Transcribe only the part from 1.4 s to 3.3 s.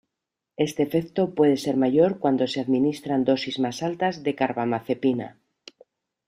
ser mayor cuando se administran